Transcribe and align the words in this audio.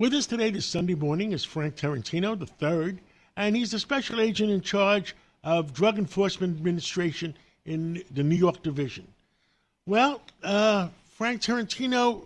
With 0.00 0.14
us 0.14 0.24
today 0.24 0.50
this 0.50 0.64
Sunday 0.64 0.94
morning 0.94 1.32
is 1.32 1.44
Frank 1.44 1.76
Tarantino 1.76 2.34
III, 2.40 2.98
and 3.36 3.54
he's 3.54 3.72
the 3.72 3.78
special 3.78 4.18
agent 4.18 4.50
in 4.50 4.62
charge 4.62 5.14
of 5.44 5.74
Drug 5.74 5.98
Enforcement 5.98 6.56
Administration 6.56 7.36
in 7.66 8.02
the 8.10 8.22
New 8.22 8.34
York 8.34 8.62
Division. 8.62 9.06
Well, 9.84 10.22
uh, 10.42 10.88
Frank 11.18 11.42
Tarantino, 11.42 12.24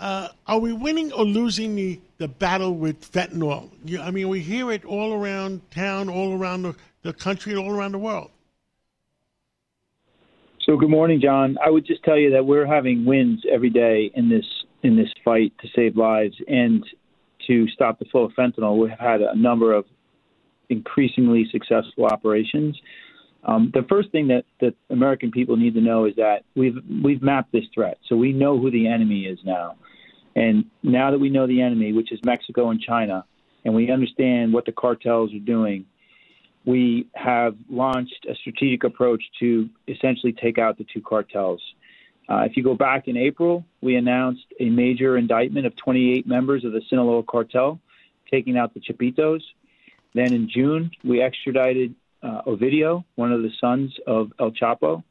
uh, 0.00 0.30
are 0.48 0.58
we 0.58 0.72
winning 0.72 1.12
or 1.12 1.24
losing 1.24 1.76
the, 1.76 2.00
the 2.18 2.26
battle 2.26 2.74
with 2.74 3.00
fentanyl? 3.12 3.70
You, 3.84 4.00
I 4.00 4.10
mean, 4.10 4.28
we 4.28 4.40
hear 4.40 4.72
it 4.72 4.84
all 4.84 5.12
around 5.12 5.60
town, 5.70 6.08
all 6.08 6.36
around 6.36 6.62
the, 6.62 6.74
the 7.02 7.12
country, 7.12 7.54
all 7.54 7.70
around 7.70 7.92
the 7.92 7.98
world. 7.98 8.32
So, 10.62 10.76
good 10.76 10.90
morning, 10.90 11.20
John. 11.20 11.56
I 11.64 11.70
would 11.70 11.86
just 11.86 12.02
tell 12.02 12.18
you 12.18 12.32
that 12.32 12.44
we're 12.44 12.66
having 12.66 13.04
wins 13.04 13.44
every 13.48 13.70
day 13.70 14.10
in 14.16 14.28
this 14.28 14.55
in 14.86 14.96
this 14.96 15.08
fight 15.24 15.52
to 15.60 15.68
save 15.74 15.96
lives 15.96 16.36
and 16.46 16.84
to 17.46 17.68
stop 17.68 17.98
the 17.98 18.04
flow 18.06 18.24
of 18.24 18.32
fentanyl. 18.32 18.78
We've 18.78 18.90
had 18.98 19.20
a 19.20 19.36
number 19.36 19.72
of 19.72 19.84
increasingly 20.68 21.46
successful 21.50 22.06
operations. 22.06 22.80
Um, 23.44 23.70
the 23.74 23.84
first 23.88 24.10
thing 24.10 24.28
that, 24.28 24.44
that 24.60 24.74
American 24.90 25.30
people 25.30 25.56
need 25.56 25.74
to 25.74 25.80
know 25.80 26.04
is 26.06 26.14
that 26.16 26.44
we've 26.54 26.76
we've 27.02 27.22
mapped 27.22 27.52
this 27.52 27.64
threat, 27.74 27.98
so 28.08 28.16
we 28.16 28.32
know 28.32 28.58
who 28.58 28.70
the 28.70 28.88
enemy 28.88 29.26
is 29.26 29.38
now. 29.44 29.76
And 30.34 30.66
now 30.82 31.10
that 31.10 31.18
we 31.18 31.30
know 31.30 31.46
the 31.46 31.62
enemy, 31.62 31.92
which 31.92 32.12
is 32.12 32.20
Mexico 32.24 32.70
and 32.70 32.80
China, 32.80 33.24
and 33.64 33.74
we 33.74 33.90
understand 33.90 34.52
what 34.52 34.66
the 34.66 34.72
cartels 34.72 35.32
are 35.32 35.38
doing, 35.38 35.86
we 36.64 37.08
have 37.14 37.56
launched 37.70 38.26
a 38.28 38.34
strategic 38.34 38.84
approach 38.84 39.22
to 39.40 39.68
essentially 39.88 40.32
take 40.32 40.58
out 40.58 40.78
the 40.78 40.86
two 40.92 41.00
cartels. 41.00 41.62
Uh, 42.28 42.40
if 42.40 42.56
you 42.56 42.62
go 42.62 42.74
back 42.74 43.06
in 43.08 43.16
April, 43.16 43.64
we 43.80 43.96
announced 43.96 44.44
a 44.58 44.68
major 44.68 45.16
indictment 45.16 45.66
of 45.66 45.76
28 45.76 46.26
members 46.26 46.64
of 46.64 46.72
the 46.72 46.82
Sinaloa 46.88 47.22
cartel, 47.22 47.78
taking 48.30 48.56
out 48.56 48.74
the 48.74 48.80
Chapitos. 48.80 49.42
Then 50.14 50.32
in 50.32 50.48
June, 50.48 50.90
we 51.04 51.22
extradited 51.22 51.94
uh, 52.22 52.42
Ovidio, 52.46 53.04
one 53.14 53.32
of 53.32 53.42
the 53.42 53.50
sons 53.60 53.94
of 54.06 54.32
El 54.40 54.50
Chapo. 54.50 55.04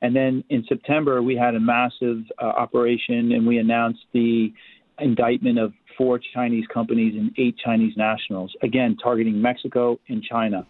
And 0.00 0.16
then 0.16 0.44
in 0.48 0.64
September, 0.68 1.22
we 1.22 1.36
had 1.36 1.54
a 1.54 1.60
massive 1.60 2.24
uh, 2.40 2.46
operation 2.46 3.32
and 3.32 3.46
we 3.46 3.58
announced 3.58 4.00
the 4.12 4.52
indictment 4.98 5.58
of 5.58 5.72
four 5.96 6.18
Chinese 6.18 6.64
companies 6.72 7.14
and 7.16 7.32
eight 7.36 7.56
Chinese 7.58 7.96
nationals, 7.96 8.54
again, 8.62 8.96
targeting 8.96 9.40
Mexico 9.40 10.00
and 10.08 10.22
China. 10.22 10.66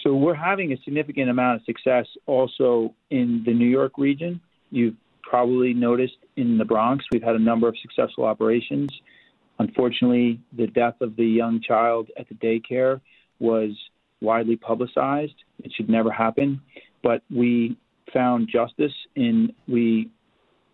So 0.00 0.14
we're 0.14 0.34
having 0.34 0.72
a 0.72 0.76
significant 0.84 1.30
amount 1.30 1.60
of 1.60 1.64
success 1.64 2.06
also 2.26 2.94
in 3.10 3.42
the 3.46 3.54
New 3.54 3.68
York 3.68 3.96
region. 3.96 4.40
You've 4.70 4.96
probably 5.28 5.74
noticed 5.74 6.16
in 6.36 6.58
the 6.58 6.64
Bronx, 6.64 7.04
we've 7.12 7.22
had 7.22 7.36
a 7.36 7.40
number 7.40 7.68
of 7.68 7.76
successful 7.80 8.24
operations. 8.24 8.90
Unfortunately, 9.58 10.40
the 10.56 10.66
death 10.66 10.96
of 11.00 11.16
the 11.16 11.24
young 11.24 11.60
child 11.60 12.10
at 12.18 12.28
the 12.28 12.34
daycare 12.34 13.00
was 13.38 13.70
widely 14.20 14.56
publicized. 14.56 15.34
It 15.62 15.72
should 15.76 15.88
never 15.88 16.10
happen, 16.10 16.60
but 17.02 17.22
we 17.34 17.76
found 18.12 18.48
justice 18.52 18.92
and 19.16 19.52
we 19.68 20.10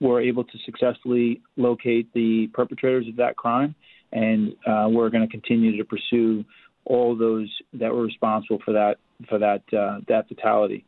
were 0.00 0.20
able 0.20 0.44
to 0.44 0.58
successfully 0.64 1.42
locate 1.56 2.12
the 2.14 2.48
perpetrators 2.54 3.06
of 3.06 3.16
that 3.16 3.36
crime, 3.36 3.74
and 4.12 4.52
uh, 4.66 4.86
we're 4.88 5.10
going 5.10 5.26
to 5.26 5.30
continue 5.30 5.76
to 5.76 5.84
pursue 5.84 6.44
all 6.86 7.14
those 7.14 7.48
that 7.74 7.92
were 7.92 8.02
responsible 8.02 8.58
for 8.64 8.72
that 8.72 8.96
for 9.28 9.38
that 9.38 9.62
uh, 9.76 10.00
that 10.08 10.26
fatality. 10.28 10.84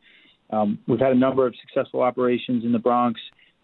Um, 0.49 0.79
we've 0.87 0.99
had 0.99 1.11
a 1.11 1.17
number 1.17 1.45
of 1.45 1.53
successful 1.61 2.01
operations 2.01 2.63
in 2.63 2.71
the 2.71 2.79
Bronx 2.79 3.19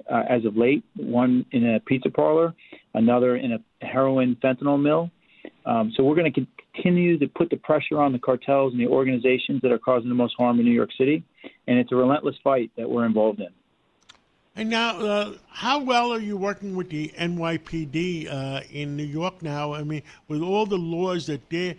uh, 0.10 0.24
as 0.30 0.46
of 0.46 0.56
late. 0.56 0.84
One 0.96 1.46
in 1.52 1.76
a 1.76 1.80
pizza 1.80 2.10
parlor, 2.10 2.54
another 2.94 3.36
in 3.36 3.54
a 3.54 3.86
heroin 3.86 4.38
fentanyl 4.44 4.82
mill. 4.82 5.12
Um, 5.66 5.92
so 5.96 6.04
we're 6.04 6.16
going 6.16 6.32
to 6.34 6.48
continue 6.74 7.18
to 7.18 7.28
put 7.28 7.50
the 7.50 7.58
pressure 7.58 8.00
on 8.00 8.12
the 8.12 8.20
cartels 8.20 8.74
and 8.74 8.82
the 8.82 8.88
organizations 8.88 9.62
that 9.62 9.72
are 9.72 9.80
causing 9.80 10.10
the 10.10 10.16
most 10.16 10.36
harm 10.38 10.60
in 10.60 10.66
New 10.66 10.72
York 10.72 10.90
City, 10.98 11.24
and 11.68 11.78
it's 11.78 11.92
a 11.92 11.96
relentless 11.96 12.36
fight 12.44 12.72
that 12.78 12.90
we're 12.90 13.06
involved 13.06 13.40
in. 13.40 13.50
And 14.56 14.70
now, 14.70 15.00
uh, 15.00 15.34
how 15.48 15.80
well 15.80 16.12
are 16.12 16.20
you 16.20 16.36
working 16.36 16.76
with 16.76 16.90
the 16.90 17.14
NYPD 17.18 18.30
uh, 18.30 18.62
in 18.72 18.98
New 18.98 19.06
York 19.06 19.42
now? 19.42 19.74
I 19.74 19.84
mean, 19.84 20.04
with 20.28 20.42
all 20.42 20.66
the 20.66 20.78
laws 20.78 21.28
that 21.28 21.50
they're, 21.50 21.76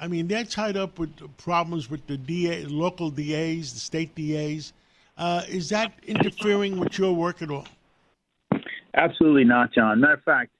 I 0.00 0.08
mean, 0.08 0.26
they're 0.26 0.44
tied 0.44 0.76
up 0.76 0.98
with 0.98 1.12
problems 1.36 1.88
with 1.88 2.06
the 2.06 2.16
DA, 2.16 2.64
local 2.64 3.10
DAs, 3.10 3.72
the 3.72 3.78
state 3.78 4.14
DAs. 4.14 4.72
Uh, 5.18 5.42
is 5.48 5.68
that 5.70 5.92
interfering 6.06 6.78
with 6.78 6.96
your 6.96 7.12
work 7.12 7.42
at 7.42 7.50
all? 7.50 7.66
Absolutely 8.94 9.44
not, 9.44 9.74
John. 9.74 10.00
Matter 10.00 10.14
of 10.14 10.22
fact, 10.22 10.52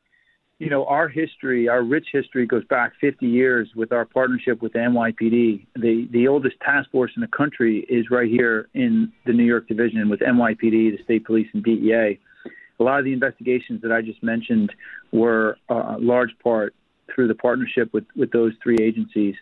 you 0.58 0.68
know, 0.68 0.84
our 0.86 1.08
history, 1.08 1.68
our 1.68 1.84
rich 1.84 2.08
history 2.12 2.44
goes 2.44 2.64
back 2.64 2.92
50 3.00 3.24
years 3.26 3.68
with 3.76 3.92
our 3.92 4.04
partnership 4.04 4.60
with 4.60 4.72
NYPD. 4.72 5.66
The 5.76 6.08
the 6.10 6.26
oldest 6.26 6.56
task 6.60 6.90
force 6.90 7.12
in 7.14 7.20
the 7.20 7.28
country 7.28 7.86
is 7.88 8.10
right 8.10 8.28
here 8.28 8.68
in 8.74 9.12
the 9.24 9.32
New 9.32 9.44
York 9.44 9.68
division 9.68 10.08
with 10.08 10.18
NYPD, 10.18 10.96
the 10.96 10.98
state 11.04 11.24
police, 11.24 11.46
and 11.54 11.62
DEA. 11.62 12.18
A 12.80 12.82
lot 12.82 12.98
of 12.98 13.04
the 13.04 13.12
investigations 13.12 13.82
that 13.82 13.92
I 13.92 14.02
just 14.02 14.22
mentioned 14.22 14.72
were 15.12 15.56
uh, 15.68 15.96
large 16.00 16.30
part 16.42 16.74
through 17.14 17.28
the 17.28 17.34
partnership 17.34 17.92
with, 17.92 18.04
with 18.16 18.30
those 18.32 18.52
three 18.62 18.76
agencies. 18.80 19.34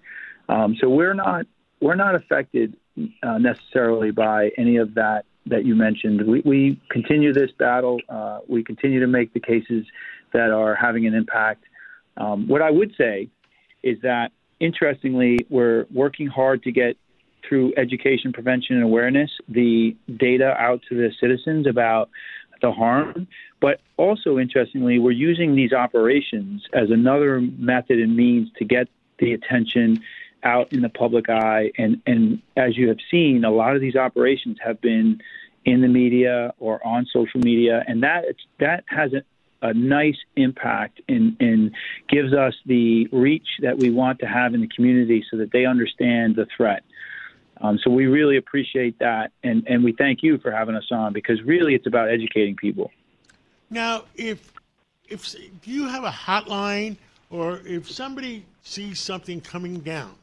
Um, 0.49 0.77
so 0.81 0.89
we're 0.89 1.15
not 1.15 1.47
we're 1.81 1.95
not 1.95 2.15
affected 2.15 2.77
uh, 3.23 3.39
necessarily 3.39 4.11
by 4.11 4.51
any 4.57 4.77
of 4.77 4.95
that 4.95 5.25
that 5.47 5.65
you 5.65 5.75
mentioned. 5.75 6.27
We, 6.27 6.41
we 6.45 6.81
continue 6.91 7.33
this 7.33 7.51
battle. 7.53 8.01
Uh, 8.09 8.41
we 8.49 8.65
continue 8.65 9.01
to 9.01 9.07
make 9.07 9.33
the 9.33 9.41
cases 9.41 9.87
that 10.33 10.51
are 10.51 10.75
having 10.75 11.07
an 11.07 11.15
impact. 11.15 11.65
Um, 12.17 12.49
what 12.49 12.63
I 12.63 12.71
would 12.71 12.95
say 12.97 13.29
is 13.83 14.01
that, 14.03 14.33
interestingly, 14.59 15.47
we're 15.49 15.87
working 15.93 16.27
hard 16.27 16.63
to 16.65 16.73
get 16.73 16.97
through 17.49 17.75
education, 17.77 18.33
prevention, 18.33 18.77
and 18.77 18.85
awareness 18.85 19.31
the 19.49 19.95
data 20.17 20.55
out 20.59 20.81
to 20.89 20.97
the 20.97 21.13
citizens 21.21 21.67
about 21.67 22.11
the 22.61 22.73
harm. 22.73 23.29
But 23.61 23.81
also, 23.97 24.39
interestingly, 24.39 24.99
we're 24.99 25.13
using 25.13 25.55
these 25.55 25.73
operations 25.73 26.65
as 26.73 26.91
another 26.91 27.41
method 27.41 28.01
and 28.01 28.17
means 28.17 28.49
to 28.59 28.65
get 28.65 28.89
the 29.19 29.33
attention 29.33 30.03
out 30.47 30.73
in 30.73 30.81
the 30.81 30.89
public 30.89 31.29
eye. 31.29 31.73
And, 31.77 32.01
and 32.07 32.41
as 32.57 32.77
you 32.79 32.89
have 32.89 32.99
seen, 33.11 33.45
a 33.45 33.51
lot 33.51 33.75
of 33.75 33.81
these 33.83 33.97
operations 33.97 34.57
have 34.65 34.81
been 34.81 35.21
in 35.65 35.81
the 35.81 35.89
media 35.89 36.55
or 36.59 36.75
on 36.87 37.07
social 37.13 37.41
media, 37.41 37.85
and 37.89 38.03
that 38.05 38.25
that 38.61 38.85
has 38.87 39.11
a, 39.13 39.23
a 39.69 39.75
nice 39.75 40.17
impact 40.37 41.01
and, 41.09 41.37
and 41.41 41.73
gives 42.09 42.33
us 42.33 42.55
the 42.67 43.09
reach 43.11 43.49
that 43.63 43.77
we 43.77 43.91
want 43.91 44.21
to 44.21 44.27
have 44.27 44.55
in 44.55 44.61
the 44.61 44.69
community 44.69 45.25
so 45.29 45.37
that 45.39 45.51
they 45.51 45.67
understand 45.67 46.37
the 46.37 46.47
threat. 46.57 46.85
Um, 47.61 47.79
so 47.83 47.91
we 47.91 48.07
really 48.07 48.37
appreciate 48.37 48.99
that, 49.01 49.33
and, 49.43 49.67
and 49.67 49.83
we 49.83 49.93
thank 49.93 50.23
you 50.23 50.39
for 50.39 50.53
having 50.53 50.77
us 50.77 50.89
on 50.93 51.13
because 51.13 51.43
really 51.43 51.75
it's 51.75 51.87
about 51.87 52.11
educating 52.11 52.55
people. 52.55 52.93
Now, 53.69 54.05
if 54.15 54.53
if 55.09 55.33
do 55.63 55.71
you 55.71 55.89
have 55.89 56.05
a 56.05 56.11
hotline, 56.11 56.97
or 57.31 57.61
if 57.65 57.91
somebody 57.91 58.45
sees 58.63 59.01
something 59.01 59.41
coming 59.41 59.81
down, 59.81 60.15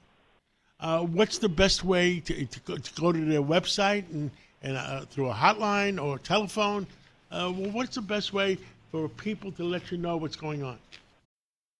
uh, 0.83 0.99
what's 0.99 1.37
the 1.37 1.47
best 1.47 1.85
way 1.85 2.19
to, 2.19 2.45
to, 2.45 2.59
go, 2.59 2.77
to, 2.77 3.01
go, 3.01 3.11
to 3.13 3.25
their 3.25 3.41
website 3.41 4.03
and, 4.11 4.29
and 4.61 4.75
uh, 4.75 5.05
through 5.05 5.29
a 5.29 5.33
hotline 5.33 6.01
or 6.03 6.17
a 6.17 6.19
telephone? 6.19 6.85
Uh, 7.31 7.51
well, 7.55 7.71
what's 7.71 7.95
the 7.95 8.01
best 8.01 8.33
way 8.33 8.57
for 8.91 9.07
people 9.07 9.51
to 9.53 9.63
let 9.63 9.91
you 9.91 9.97
know 9.97 10.17
what's 10.17 10.35
going 10.35 10.61
on? 10.61 10.77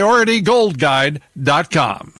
PriorityGoldGuide.com. 0.00 2.19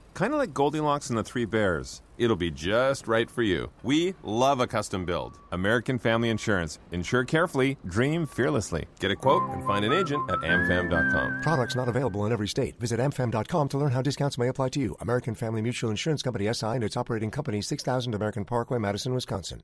Kind 0.13 0.33
of 0.33 0.39
like 0.39 0.53
Goldilocks 0.53 1.09
and 1.09 1.17
the 1.17 1.23
Three 1.23 1.45
Bears. 1.45 2.01
It'll 2.17 2.35
be 2.35 2.51
just 2.51 3.07
right 3.07 3.29
for 3.31 3.41
you. 3.41 3.71
We 3.81 4.13
love 4.21 4.59
a 4.59 4.67
custom 4.67 5.05
build. 5.05 5.39
American 5.51 5.97
Family 5.97 6.29
Insurance. 6.29 6.77
Insure 6.91 7.23
carefully, 7.23 7.77
dream 7.87 8.27
fearlessly. 8.27 8.85
Get 8.99 9.09
a 9.09 9.15
quote 9.15 9.49
and 9.49 9.65
find 9.65 9.83
an 9.83 9.91
agent 9.91 10.29
at 10.29 10.39
amfam.com. 10.39 11.41
Products 11.41 11.75
not 11.75 11.89
available 11.89 12.25
in 12.25 12.31
every 12.31 12.47
state. 12.47 12.79
Visit 12.79 12.99
amfam.com 12.99 13.69
to 13.69 13.77
learn 13.77 13.91
how 13.91 14.01
discounts 14.01 14.37
may 14.37 14.49
apply 14.49 14.69
to 14.69 14.79
you. 14.79 14.95
American 14.99 15.33
Family 15.33 15.61
Mutual 15.61 15.89
Insurance 15.89 16.21
Company 16.21 16.51
SI 16.53 16.67
and 16.67 16.83
its 16.83 16.95
operating 16.95 17.31
company 17.31 17.61
6000 17.61 18.13
American 18.13 18.45
Parkway, 18.45 18.77
Madison, 18.77 19.13
Wisconsin. 19.13 19.63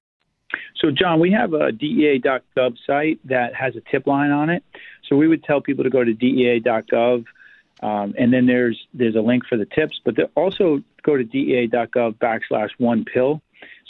So, 0.81 0.91
John, 0.91 1.19
we 1.19 1.31
have 1.31 1.53
a 1.53 1.71
DEA.gov 1.71 2.77
site 2.85 3.19
that 3.25 3.53
has 3.53 3.75
a 3.75 3.81
tip 3.91 4.07
line 4.07 4.31
on 4.31 4.49
it. 4.49 4.63
So 5.07 5.15
we 5.15 5.27
would 5.27 5.43
tell 5.43 5.61
people 5.61 5.83
to 5.83 5.89
go 5.89 6.03
to 6.03 6.13
DEA.gov, 6.13 7.25
um, 7.81 8.13
and 8.17 8.33
then 8.33 8.45
there's 8.45 8.79
there's 8.93 9.15
a 9.15 9.21
link 9.21 9.43
for 9.47 9.57
the 9.57 9.65
tips. 9.65 9.99
But 10.03 10.15
also 10.35 10.81
go 11.03 11.17
to 11.17 11.23
DEA.gov 11.23 12.15
backslash 12.15 12.69
one 12.77 13.05
pill, 13.05 13.41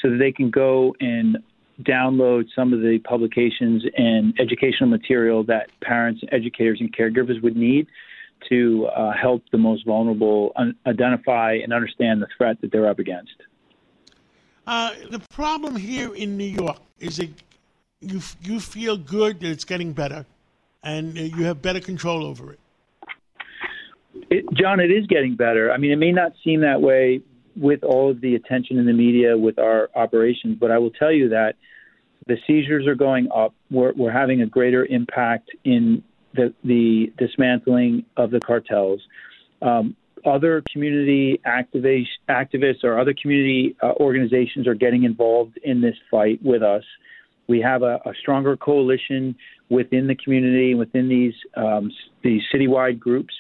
so 0.01 0.09
that 0.09 0.17
they 0.17 0.31
can 0.31 0.49
go 0.49 0.95
and 0.99 1.37
download 1.83 2.47
some 2.55 2.73
of 2.73 2.81
the 2.81 2.99
publications 2.99 3.83
and 3.97 4.33
educational 4.39 4.89
material 4.89 5.43
that 5.43 5.69
parents, 5.81 6.21
educators, 6.31 6.79
and 6.81 6.95
caregivers 6.95 7.41
would 7.43 7.55
need 7.55 7.87
to 8.49 8.87
uh, 8.87 9.11
help 9.11 9.43
the 9.51 9.57
most 9.57 9.85
vulnerable 9.85 10.51
un- 10.55 10.75
identify 10.85 11.53
and 11.53 11.73
understand 11.73 12.21
the 12.21 12.27
threat 12.37 12.59
that 12.61 12.71
they're 12.71 12.87
up 12.87 12.99
against. 12.99 13.33
Uh, 14.65 14.93
the 15.09 15.19
problem 15.29 15.75
here 15.75 16.13
in 16.13 16.37
New 16.37 16.45
York 16.45 16.79
is 16.99 17.17
that 17.17 17.29
you 18.01 18.21
you 18.41 18.59
feel 18.59 18.97
good 18.97 19.39
that 19.39 19.49
it's 19.49 19.63
getting 19.63 19.93
better, 19.93 20.25
and 20.83 21.17
uh, 21.17 21.21
you 21.21 21.45
have 21.45 21.61
better 21.61 21.79
control 21.79 22.25
over 22.25 22.51
it. 22.51 22.59
It. 24.29 24.45
John, 24.53 24.79
it 24.79 24.91
is 24.91 25.05
getting 25.07 25.35
better. 25.35 25.71
I 25.71 25.77
mean, 25.77 25.91
it 25.91 25.97
may 25.97 26.11
not 26.11 26.33
seem 26.43 26.61
that 26.61 26.81
way 26.81 27.21
with 27.55 27.83
all 27.83 28.11
of 28.11 28.21
the 28.21 28.35
attention 28.35 28.77
in 28.77 28.85
the 28.85 28.93
media 28.93 29.37
with 29.37 29.57
our 29.57 29.89
operations, 29.95 30.57
but 30.59 30.71
I 30.71 30.77
will 30.77 30.91
tell 30.91 31.11
you 31.11 31.29
that 31.29 31.55
the 32.27 32.37
seizures 32.45 32.85
are 32.87 32.95
going 32.95 33.29
up. 33.33 33.53
We're, 33.71 33.93
we're 33.93 34.11
having 34.11 34.41
a 34.41 34.45
greater 34.45 34.85
impact 34.85 35.49
in 35.63 36.03
the, 36.33 36.53
the 36.63 37.11
dismantling 37.17 38.05
of 38.15 38.31
the 38.31 38.39
cartels. 38.39 39.01
Um, 39.61 39.95
other 40.25 40.63
community 40.71 41.39
activist, 41.45 42.07
activists 42.29 42.83
or 42.83 42.99
other 42.99 43.15
community 43.19 43.75
uh, 43.81 43.93
organizations 43.99 44.67
are 44.67 44.75
getting 44.75 45.03
involved 45.03 45.57
in 45.63 45.81
this 45.81 45.95
fight 46.11 46.39
with 46.43 46.61
us. 46.61 46.83
We 47.47 47.61
have 47.61 47.81
a, 47.81 47.99
a 48.05 48.13
stronger 48.19 48.57
coalition 48.57 49.35
within 49.69 50.07
the 50.07 50.15
community, 50.15 50.75
within 50.75 51.07
these 51.07 51.33
um, 51.55 51.91
these 52.23 52.41
citywide 52.53 52.99
groups. 52.99 53.33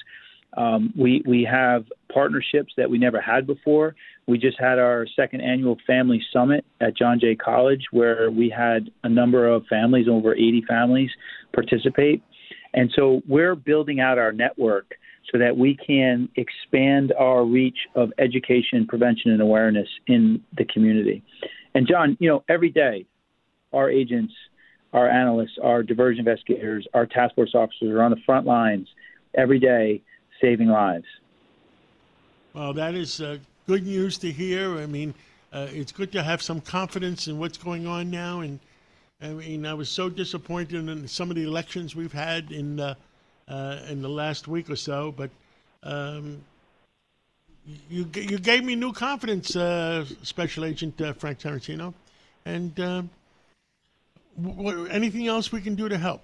Um, 0.55 0.93
we 0.97 1.21
we 1.27 1.47
have 1.49 1.85
partnerships 2.11 2.73
that 2.77 2.89
we 2.89 2.97
never 2.97 3.19
had 3.21 3.45
before. 3.45 3.95
We 4.27 4.37
just 4.37 4.59
had 4.59 4.79
our 4.79 5.05
second 5.15 5.41
annual 5.41 5.77
family 5.85 6.21
summit 6.33 6.65
at 6.81 6.95
John 6.97 7.19
Jay 7.19 7.35
College, 7.35 7.85
where 7.91 8.31
we 8.31 8.49
had 8.49 8.89
a 9.03 9.09
number 9.09 9.47
of 9.47 9.65
families, 9.69 10.07
over 10.09 10.33
80 10.33 10.63
families, 10.67 11.09
participate. 11.53 12.23
And 12.73 12.91
so 12.95 13.21
we're 13.27 13.55
building 13.55 13.99
out 13.99 14.17
our 14.17 14.31
network 14.31 14.93
so 15.31 15.37
that 15.39 15.57
we 15.57 15.75
can 15.75 16.29
expand 16.35 17.13
our 17.19 17.45
reach 17.45 17.77
of 17.95 18.11
education, 18.17 18.87
prevention, 18.87 19.31
and 19.31 19.41
awareness 19.41 19.87
in 20.07 20.41
the 20.57 20.65
community. 20.65 21.23
And 21.75 21.87
John, 21.87 22.17
you 22.19 22.29
know, 22.29 22.43
every 22.49 22.69
day, 22.69 23.05
our 23.73 23.89
agents, 23.89 24.33
our 24.93 25.09
analysts, 25.09 25.57
our 25.61 25.83
diversion 25.83 26.19
investigators, 26.19 26.87
our 26.93 27.05
task 27.05 27.35
force 27.35 27.53
officers 27.53 27.89
are 27.91 28.01
on 28.01 28.11
the 28.11 28.21
front 28.25 28.45
lines 28.45 28.87
every 29.37 29.59
day 29.59 30.01
saving 30.41 30.69
lives. 30.69 31.05
Well, 32.53 32.73
that 32.73 32.95
is 32.95 33.21
uh, 33.21 33.37
good 33.67 33.85
news 33.85 34.17
to 34.19 34.31
hear. 34.31 34.77
I 34.77 34.85
mean, 34.85 35.13
uh, 35.53 35.67
it's 35.71 35.91
good 35.91 36.11
to 36.13 36.23
have 36.23 36.41
some 36.41 36.61
confidence 36.61 37.27
in 37.27 37.37
what's 37.37 37.57
going 37.57 37.87
on 37.87 38.09
now. 38.09 38.39
And 38.41 38.59
I 39.21 39.29
mean, 39.29 39.65
I 39.65 39.73
was 39.73 39.89
so 39.89 40.09
disappointed 40.09 40.75
in 40.75 41.07
some 41.07 41.29
of 41.29 41.35
the 41.35 41.43
elections 41.43 41.95
we've 41.95 42.13
had 42.13 42.51
in 42.51 42.79
uh, 42.79 42.95
uh, 43.47 43.79
in 43.89 44.01
the 44.01 44.09
last 44.09 44.47
week 44.47 44.69
or 44.69 44.75
so, 44.75 45.13
but 45.15 45.29
um, 45.83 46.43
you 47.89 48.09
you 48.13 48.39
gave 48.39 48.63
me 48.63 48.75
new 48.75 48.91
confidence, 48.91 49.55
uh, 49.55 50.05
Special 50.23 50.65
Agent 50.65 50.99
uh, 51.01 51.13
Frank 51.13 51.39
Tarantino. 51.39 51.93
And 52.45 52.79
um, 52.79 53.09
anything 54.89 55.27
else 55.27 55.51
we 55.51 55.61
can 55.61 55.75
do 55.75 55.89
to 55.89 55.97
help? 55.97 56.21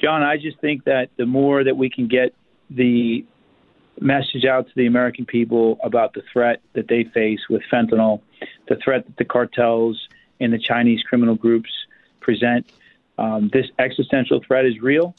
John, 0.00 0.22
I 0.22 0.36
just 0.36 0.58
think 0.60 0.84
that 0.84 1.10
the 1.16 1.26
more 1.26 1.62
that 1.62 1.76
we 1.76 1.90
can 1.90 2.08
get 2.08 2.34
the 2.70 3.24
message 4.00 4.44
out 4.46 4.66
to 4.66 4.72
the 4.74 4.86
American 4.86 5.26
people 5.26 5.78
about 5.84 6.14
the 6.14 6.22
threat 6.32 6.62
that 6.72 6.88
they 6.88 7.04
face 7.04 7.40
with 7.50 7.62
fentanyl, 7.70 8.22
the 8.68 8.76
threat 8.76 9.04
that 9.06 9.16
the 9.18 9.24
cartels 9.24 10.08
and 10.40 10.52
the 10.52 10.58
Chinese 10.58 11.02
criminal 11.02 11.34
groups 11.34 11.70
present. 12.20 12.70
Um, 13.18 13.50
this 13.52 13.66
existential 13.78 14.40
threat 14.46 14.64
is 14.64 14.80
real. 14.80 15.14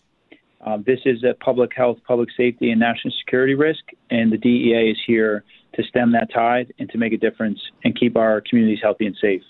Um, 0.62 0.84
this 0.86 1.00
is 1.06 1.24
a 1.24 1.36
public 1.36 1.72
health, 1.76 2.00
public 2.08 2.30
safety, 2.36 2.72
and 2.72 2.80
national 2.80 3.14
security 3.20 3.56
risk, 3.56 3.84
and 4.10 4.32
the 4.32 4.38
DEA 4.38 4.92
is 4.92 4.98
here 5.06 5.44
to 5.74 5.84
stem 5.84 6.12
that 6.14 6.32
tide 6.34 6.74
and 6.80 6.90
to 6.90 6.98
make 6.98 7.14
a 7.14 7.18
difference 7.18 7.60
and 7.84 7.98
keep 7.98 8.18
our 8.18 8.42
communities 8.42 8.80
healthy 8.82 9.06
and 9.06 9.18
safe. 9.22 9.44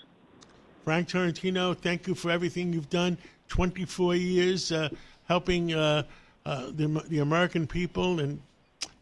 Frank 0.84 1.08
Tarantino, 1.08 1.76
thank 1.76 2.06
you 2.06 2.14
for 2.14 2.30
everything 2.30 2.72
you've 2.72 2.90
done. 2.90 3.18
24 3.48 4.16
years 4.16 4.72
uh, 4.72 4.88
helping 5.28 5.72
uh, 5.72 6.02
uh, 6.44 6.66
the, 6.74 7.04
the 7.08 7.18
American 7.18 7.66
people, 7.66 8.20
and 8.20 8.40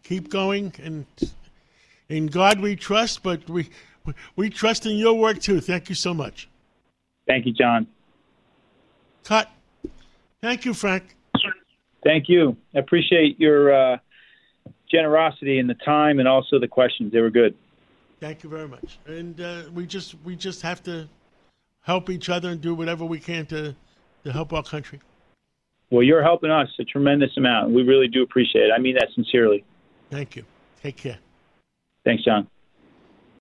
keep 0.02 0.30
going. 0.30 0.72
And 0.82 1.06
in 2.08 2.26
God 2.26 2.60
we 2.60 2.76
trust, 2.76 3.22
but 3.22 3.48
we 3.48 3.68
we 4.36 4.50
trust 4.50 4.86
in 4.86 4.96
your 4.96 5.14
work 5.14 5.40
too. 5.40 5.60
Thank 5.60 5.88
you 5.88 5.94
so 5.94 6.12
much. 6.12 6.48
Thank 7.26 7.46
you, 7.46 7.52
John. 7.52 7.86
Cut. 9.24 9.50
Thank 10.40 10.64
you, 10.64 10.74
Frank. 10.74 11.14
Thank 12.02 12.28
you. 12.28 12.56
I 12.74 12.78
appreciate 12.78 13.38
your 13.38 13.72
uh, 13.72 13.98
generosity 14.90 15.58
and 15.58 15.68
the 15.68 15.74
time, 15.74 16.18
and 16.18 16.26
also 16.26 16.58
the 16.58 16.68
questions. 16.68 17.12
They 17.12 17.20
were 17.20 17.30
good. 17.30 17.54
Thank 18.20 18.42
you 18.42 18.50
very 18.50 18.68
much. 18.68 18.98
And 19.06 19.40
uh, 19.40 19.62
we 19.72 19.86
just 19.86 20.14
we 20.24 20.36
just 20.36 20.62
have 20.62 20.82
to 20.84 21.08
help 21.82 22.10
each 22.10 22.28
other 22.28 22.50
and 22.50 22.60
do 22.60 22.74
whatever 22.74 23.04
we 23.04 23.18
can 23.18 23.46
to 23.46 23.74
to 24.24 24.32
help 24.32 24.52
our 24.52 24.62
country. 24.62 25.00
Well, 25.90 26.02
you're 26.02 26.22
helping 26.22 26.50
us 26.50 26.68
a 26.78 26.84
tremendous 26.84 27.36
amount. 27.36 27.72
We 27.72 27.82
really 27.82 28.08
do 28.08 28.22
appreciate 28.22 28.66
it. 28.66 28.70
I 28.74 28.78
mean 28.78 28.94
that 28.94 29.08
sincerely. 29.14 29.64
Thank 30.10 30.36
you. 30.36 30.44
Take 30.82 30.96
care. 30.96 31.18
Thanks, 32.04 32.24
John. 32.24 32.48